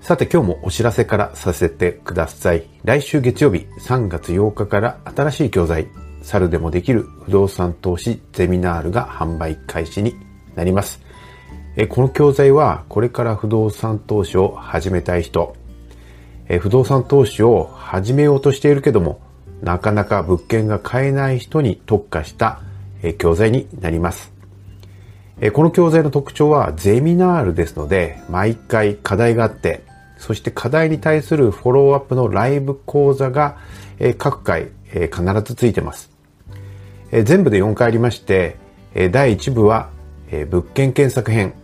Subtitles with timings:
[0.00, 2.66] さて今日もお知らせからさせてください。
[2.82, 5.88] 来週月曜日3月8日から新しい教材、
[6.22, 10.14] 猿でもできる不動産投資ゼミナールが販売開始に
[10.54, 11.02] なります。
[11.90, 15.54] この教材はこれから不動産投資を始めたい人、
[16.60, 19.20] 不動産投資を始めようとしているけども、
[19.62, 22.60] なかなか物件が買えない人に特化した
[23.18, 24.32] 教材になります。
[25.52, 29.86] この教材の特徴はゼミナールですので、毎回課題があって、
[30.18, 33.56] そして課題に対するフォローアップのライブ講座が
[34.18, 36.10] 各回必ずついてます。
[37.10, 38.56] 全部で4回ありまして、
[39.10, 39.90] 第1部は
[40.50, 41.54] 物件検索編、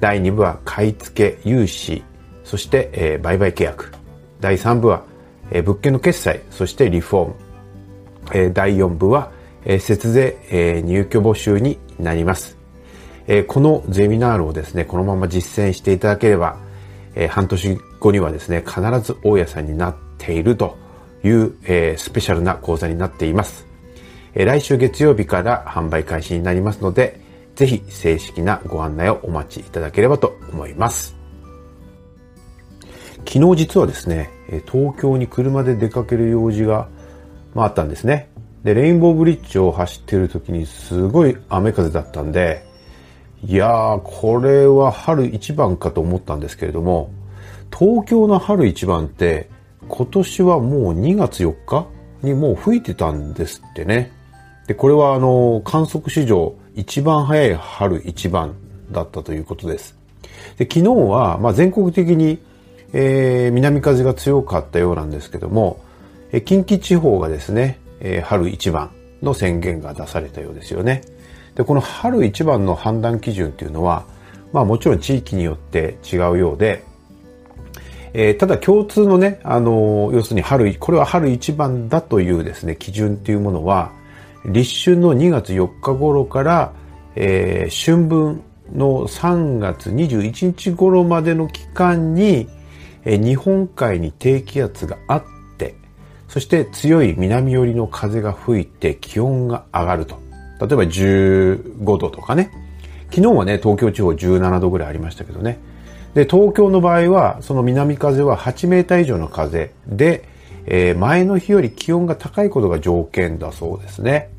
[0.00, 2.04] 第2部は買い付け、融資、
[2.44, 3.90] そして売買契約。
[4.40, 5.02] 第3部は
[5.50, 7.34] 物件の決済、そしてリフォーム。
[8.52, 9.30] 第4部は
[9.64, 12.56] 節税入居募集になります。
[13.46, 16.58] このゼミナールをですね、このまま実践していただければ、
[17.14, 20.76] え半年後にはですね、必ず大家さんになっていると
[21.22, 23.66] いうえ、スペシャルな講座になっています
[24.34, 24.44] え。
[24.44, 27.20] 来週月曜日から販売開始になりますので、
[27.54, 31.16] ぜひ正式なご案内をお待ちいただければと思います。
[33.26, 34.30] 昨日実はですね、
[34.70, 36.88] 東京に車で出かける用事が、
[37.54, 38.28] まあ、あったんですね。
[38.64, 42.64] で、レインボーブリッジを走っている時にすごい雨風だったんで、
[43.46, 47.10] いやー、これは春一番かと思ったんですけれども、
[47.76, 49.50] 東京の春一番って
[49.86, 51.86] 今年はもう2月4日
[52.22, 54.12] にもう吹いてたんですってね。
[54.66, 58.54] で、これはあの、観測史上一番早い春一番
[58.90, 59.94] だったということです。
[60.56, 62.38] で、昨日は、まあ、全国的に、
[62.94, 65.80] えー、南風が強かったようなんですけども、
[66.32, 68.90] え近畿地方がですね、えー、春一番
[69.22, 71.02] の宣言が出されたようですよね。
[71.54, 74.04] で、この春一番の判断基準っていうのは、
[74.52, 76.84] まあもちろん地域によって違うようで、
[78.12, 83.92] えー、ただ共通のね、あの要するに春、これは春一番だというですね、基準っていうものは、
[84.46, 86.72] 立春の2月4日頃から、
[87.16, 88.42] えー、春分
[88.72, 92.48] の3月21日頃までの期間に、
[93.04, 95.24] え、日本海に低気圧があっ
[95.58, 95.74] て、
[96.28, 100.23] そして強い南寄りの風が吹いて気温が上がると。
[100.60, 102.50] 例えば15度とかね。
[103.10, 105.58] 昨日はね、東京地方17度ぐらいありましたけどね。
[106.14, 110.28] で、東京の場合は、その南風は8メーター以上の風で、
[110.66, 114.30] えー、前の日より気温が高いことが条件だそうですね。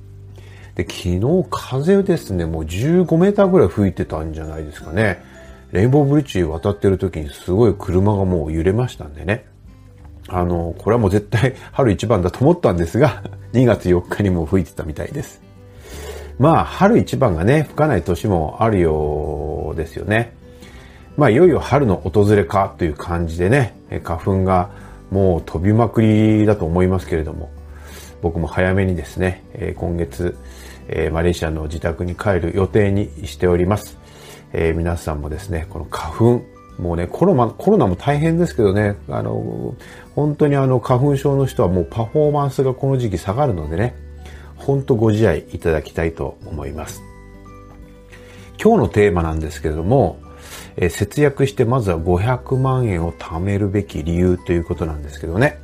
[0.76, 5.24] で、昨日風ですね、もう15メーターぐらい吹いてたんじゃないですかね。
[5.72, 9.46] レインボーブリッジ渡ってる時にすごい車がもう揺れましたんでね。
[10.28, 15.45] あの、これはもう絶対春一番だと思ったんですが、2月4日にも吹いてたみたいです。
[16.38, 20.34] まあ、春一番がね、吹かない年もあるようですよね。
[21.16, 23.74] まあ、いよいよ春の訪れかという感じでね、
[24.04, 24.70] 花粉が
[25.12, 27.50] もう飛びまくりだと思いますけれども、
[28.22, 30.36] 僕も早めにですね、今月、
[31.12, 33.98] マレーシアの自宅に帰る予定にしております。
[34.52, 36.42] えー、皆さんもですね、この花粉、
[36.80, 39.74] もうね、コロナ、コロナも大変ですけどね、あの、
[40.16, 43.96] 本当にあの、花粉症の人はもうパフォーマンスがこの時期下がるのでね、
[44.56, 47.02] 本当ご自愛いただきたいと思います。
[48.62, 50.20] 今日のテーマなんですけれども、
[50.78, 55.60] え、節約してまずは500万円を貯めるべき理由ということなんですけどね。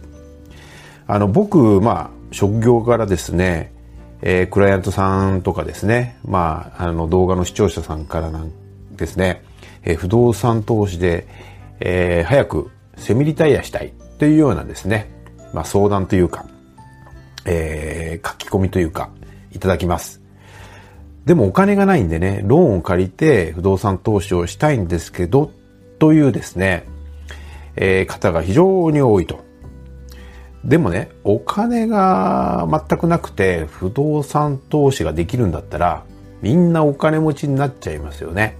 [1.07, 3.73] あの、僕、まあ、職業からですね、
[4.21, 8.51] えー、クライアントさんとかですね、まあ、あの、動画の視聴者さんからなん
[8.95, 9.43] ですね、
[9.83, 11.27] えー、不動産投資で、
[11.79, 15.11] えー、早くセミリタイアしたいというようなですね、
[15.53, 16.45] まあ、相談というか、
[17.45, 19.09] えー、書き込みというか、
[19.51, 20.21] いただきます。
[21.25, 25.51] でもお金がないんでね、ローンを借りて不動産投資をしたいんですけど、
[25.99, 26.85] というですね、
[27.75, 29.39] えー、方が非常に多いと。
[30.63, 36.03] でもね、お金が全くなくて不動産投資ができるんだったら、
[36.41, 38.57] みんなお金持ちになっちゃいますよね。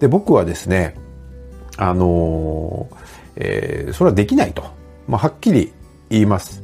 [0.00, 0.94] で、僕はですね、
[1.76, 2.96] あのー、
[3.36, 4.64] えー、それはできないと。
[5.06, 5.72] まあ、はっきり
[6.10, 6.63] 言います。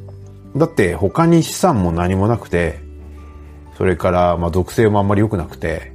[0.57, 2.81] だって他に資産も何もなくて、
[3.77, 5.93] それからまあ属性もあんまり良くなくて、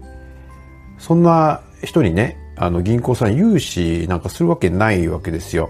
[0.97, 5.69] そんな人にね、あの銀行さん融資なんかするわけないわけですよ。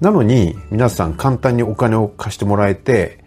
[0.00, 3.24] なのに皆さん簡単にお金を貸してもらえて、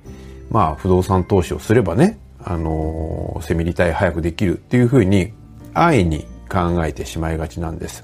[0.50, 5.34] まあ不動産投資をすればね、あのセミリタイ早くできるっていうふうに
[5.74, 8.04] 安易に考えてしまいがちなんです。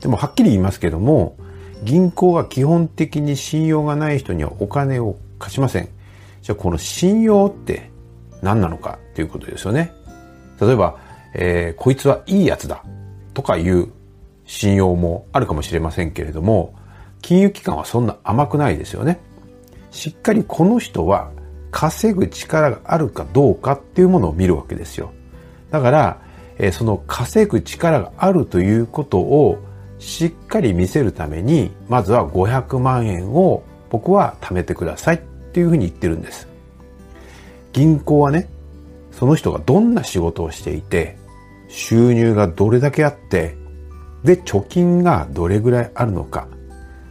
[0.00, 1.36] でもはっきり言いますけども、
[1.84, 5.88] 銀行は基本的に信用がない人にはお金を貸しません。
[6.40, 7.90] じゃあこの信用って
[8.42, 9.92] 何なのかっていうことですよね。
[10.60, 10.98] 例えば、
[11.34, 12.82] えー、こいつはいいやつだ
[13.34, 13.92] とかいう
[14.46, 16.74] 信用もあるかもしれませんけれども、
[17.20, 19.20] 金融機関はそんな甘くないですよね。
[19.90, 21.30] しっかりこの人は
[21.70, 25.12] 稼ぐ力があるかどうかっていうものを見るわけですよ。
[25.70, 26.20] だから、
[26.56, 29.58] えー、その稼ぐ力があるということを
[29.98, 35.18] しっかり見せるために、まずは500万円を僕は貯めてくださいっ
[35.52, 36.48] ていうふうに言ってるんです。
[37.72, 38.48] 銀行はね、
[39.12, 41.16] その人がどんな仕事をしていて、
[41.68, 43.56] 収入がどれだけあって、
[44.24, 46.48] で、貯金がどれぐらいあるのか、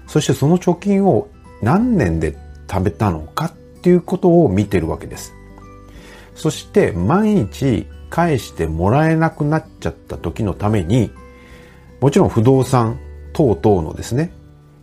[0.08, 1.28] そしてその貯金を
[1.62, 2.38] 何年で
[2.68, 3.52] 貯めたのかっ
[3.82, 5.34] ていうことを見てるわけです。
[6.36, 11.12] そして毎日返してもらえなくなっちゃった時のために、
[12.04, 13.00] もちろん不動産
[13.32, 14.34] 等々のですね、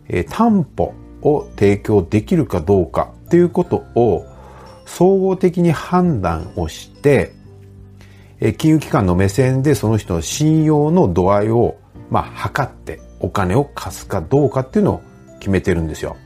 [0.09, 4.25] え担保を提供できるかどうかっていうことを
[4.87, 7.31] 総合的に判断をして、
[8.39, 11.75] え金融機関の目線でその人の信用の度合いを、
[12.09, 15.01] まあ、測ってお金を貸すかどうかっていうのを
[15.37, 16.17] 決めてるんですよ。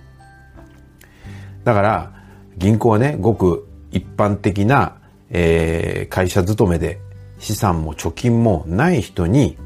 [1.65, 2.13] だから、
[2.55, 4.95] 銀行はね、ごく一般的な、
[5.29, 7.01] えー、会社勤めで
[7.37, 9.57] 資産も貯金もない人に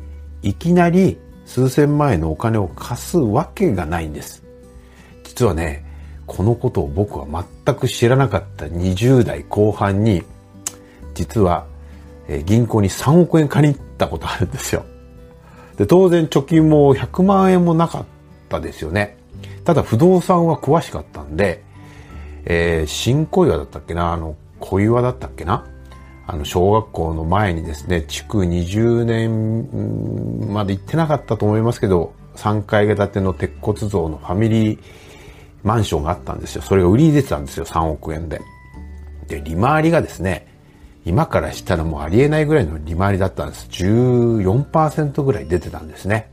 [0.41, 4.43] いきなり数千万円のお金を貸すわけがないんです。
[5.23, 5.85] 実はね、
[6.25, 7.25] このことを僕は
[7.65, 10.23] 全く知らなかった20代後半に、
[11.15, 11.65] 実は
[12.45, 14.85] 銀行に3億円借りたことあるんですよ。
[15.77, 18.05] で、当然貯金も100万円もなかっ
[18.47, 19.17] たですよね。
[19.65, 21.63] ただ不動産は詳しかったんで、
[22.45, 24.13] えー、新小岩だったっけな？
[24.13, 25.65] あの、小岩だったっけな？
[26.31, 34.79] あの、小学校の前にですね、築20年まで行ってなかったと思いますけど、3階建ての鉄骨造のファミリー
[35.63, 36.61] マンションがあったんですよ。
[36.61, 38.41] それが売りに出てたんですよ、3億円で。
[39.27, 40.45] で、利回りがですね、
[41.03, 43.67] 今からしたらもうありえないぐらいの利回りだったんです。
[43.71, 46.29] 14%ぐらい出てたんですね。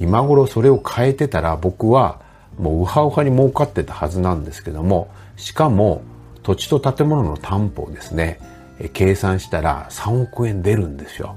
[0.00, 2.20] 今頃それを変えてたら僕は
[2.58, 6.02] もうウハウハに儲かってたはずなんですけども、しかも
[6.42, 8.40] 土地と建物の担保ですね、
[8.88, 11.36] 計算したら3億円出るんですよ。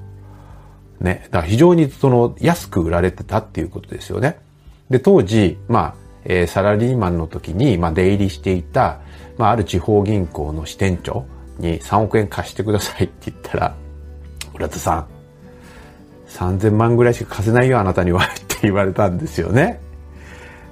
[0.99, 1.23] ね。
[1.25, 4.39] だから非常にその安く売られてたっていうことですよね。
[4.89, 5.95] で、当時、まあ、
[6.25, 8.99] えー、サラリーマンの時に、まあ、出入りしていた、
[9.37, 11.25] まあ、ある地方銀行の支店長
[11.59, 13.75] に3億円貸してくださいって言ったら、
[14.53, 15.07] 浦田さん、
[16.29, 19.79] 3000万ぐらいしか貸せないよ、あなたにはって言われたんですよね。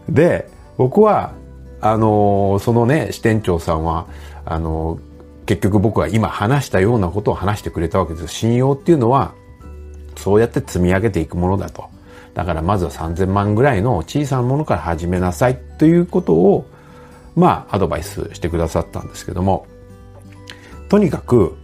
[0.09, 0.47] で、
[0.77, 1.33] 僕は、
[1.81, 4.07] あのー、そのね、支店長さんは、
[4.45, 4.99] あのー、
[5.45, 8.27] 結局僕は今話したようなことを話してくれたわけです。
[8.27, 9.33] 信用っていうのは、
[10.15, 11.89] そうやって積み上げていくものだと。
[12.33, 16.65] だからまずは3000万ぐらいの小さなものから始めなさいということを、
[17.35, 19.65] まあ、アドバイスしてくださったんですけども、
[20.89, 21.55] とにかく、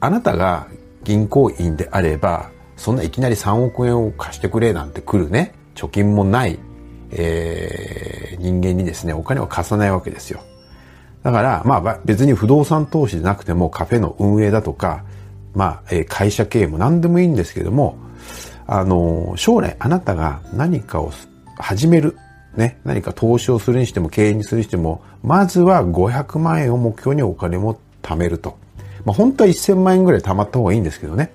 [0.00, 0.68] あなたが
[1.02, 6.58] 銀行員であれば、そんないきなり3億円を貸してくれなんて来るね、貯金もない、
[7.10, 10.40] えー、人間にですね、お金を貸さないわけですよ。
[11.24, 15.04] だから、まあ別に不動産投資でなくてもカフェの運営だとか、
[15.54, 17.96] まあ、会社経営も何でもいいんですけども、
[18.66, 21.12] あの、将来あなたが何かを
[21.56, 22.16] 始める、
[22.56, 28.58] ね、何か投資をするにしても経営にするにしても、まずは500万円を目標にお金も貯めると。
[29.04, 31.32] まあ、本当は1000万円ぐらい貯まった方がいいんですけどね。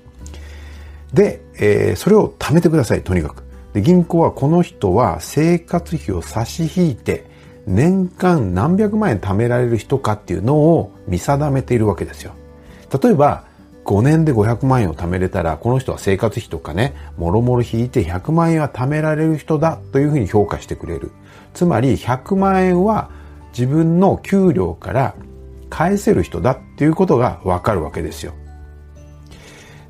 [1.13, 3.43] で、えー、それを貯めてください、とにかく。
[3.73, 7.28] で、銀行はこの人は生活費を差し引いて、
[7.65, 12.33] 年間何百万円貯められる人かっていうのを見定めているわけですよ。
[13.01, 13.43] 例えば、
[13.85, 21.11] 5年で500万円を貯めれたら、この人は生活費とかね、もろもろ引いて100万円は貯められる人だというふうに評価してくれる。
[21.53, 23.09] つまり100万円は
[23.51, 25.15] 自分の給料から
[25.69, 28.33] 返せる人だっていうことがわかるわけですよ。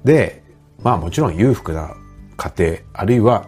[0.03, 0.43] で、
[0.81, 1.93] まあもちろん裕福な
[2.37, 3.47] 家庭、あるいは、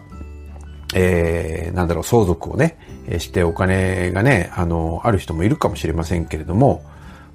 [0.94, 2.76] えー、なんだろう、相続をね、
[3.18, 6.84] してお金がね、あの、ある人もいるかもしれませんけれども、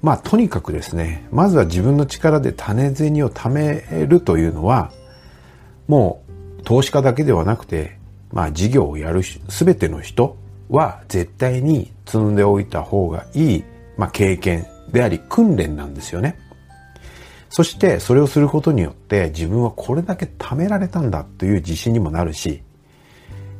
[0.02, 4.92] まあとにかくですね、まずは自分の力で種銭を貯めるというのは、
[5.88, 6.22] も
[6.58, 7.98] う投資家だけではなくて、
[8.30, 10.36] まあ事業をやるすべての人
[10.68, 13.64] は絶対に積んでおいた方がいい、
[13.96, 16.38] まあ経験であり訓練なんですよね。
[17.50, 22.62] そしてそれをすることによって自分はこれだけ貯められたんだという自信にもなるし、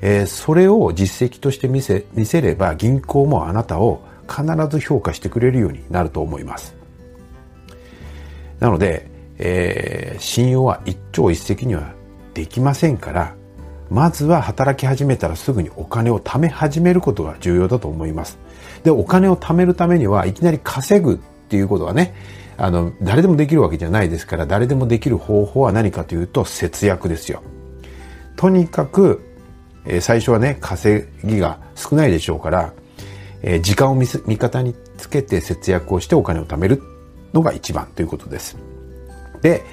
[0.01, 6.77] えー、それを実績として見せ、見せれば銀行もあなたを必ず評価してくれるようになると思います。
[8.61, 11.93] なので、えー、信用は一朝一夕には
[12.35, 13.35] できませんから、
[13.91, 18.39] まずは働き始めたらすぐにお金を貯め始めることが重要だと思います。
[18.85, 21.17] で、お金を貯めるためにはいきなり稼ぐっ
[21.49, 22.15] ていうことはね、
[22.59, 27.43] あの、誰でもできるわけじゃないですから、誰でもできる方法は何かというと節約ですよ。
[28.37, 29.23] とにかく、
[29.87, 32.73] え、最初はね、稼ぎが少ないでしょうから、
[33.43, 34.09] え、時間を味
[34.39, 36.83] 方につけて節約をしてお金を貯める
[37.33, 38.57] のが一番ということです。
[39.43, 39.65] で、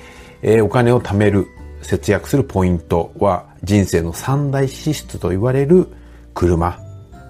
[0.42, 1.48] え、お金を貯める、
[1.82, 5.88] 節約するポイントは人生の三大支出と言われる
[6.34, 6.80] 車、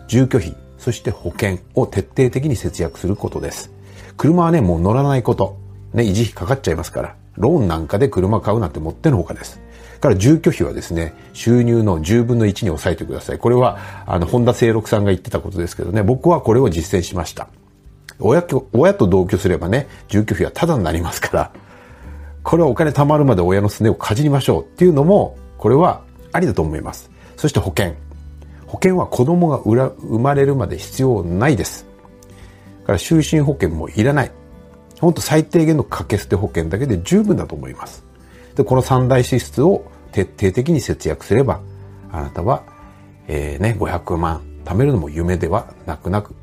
[0.07, 3.71] 住居費、そして保険を徹底的に節約することです。
[4.17, 5.57] 車はね、もう乗らないこと。
[5.93, 7.15] ね、維持費かかっちゃいますから。
[7.37, 9.59] ローンなんかで車買うなんてもってのほかです。
[9.99, 13.39] から住居費はですね、収入の10分の1に抑えてください。
[13.39, 17.47] これは、あの、本田清六さんが言ってたことですけどね、僕はこれを実践しました。
[18.19, 21.51] 親と、親と同居すればね、住居費はタダになりますから、
[22.43, 27.09] これはお金貯まるまで親のすねをかじりましょうっていうのも、これはありだと思います。
[27.37, 27.95] そして保険。
[28.67, 31.85] 保険は子供が生まれるまで必要ないです。
[32.81, 34.31] だから就寝保険もいらない。
[34.99, 38.03] ほんと最低限の掛け捨て保険だけで十分だと思います。
[38.55, 41.61] で、この三大支出を徹底的に節約すれば、
[42.11, 42.63] あなたは、
[43.27, 46.35] えー、ね、500万貯めるのも夢ではなくなく、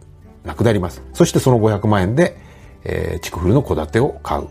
[0.45, 1.03] なくなります。
[1.13, 2.37] そしてその500万円で、
[2.85, 4.49] えー、チクフルの戸建てを買う。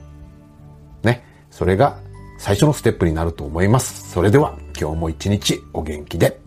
[1.04, 1.24] ね。
[1.50, 1.98] それが
[2.40, 4.10] 最初のステップになると思います。
[4.10, 6.41] それでは今日も一日お元気で。